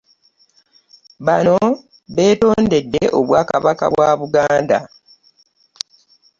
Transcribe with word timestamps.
Bano 1.25 1.55
beetondedde 2.15 3.03
Obwakabaka 3.19 3.85
bwa 3.93 4.09
Buganda. 4.19 4.77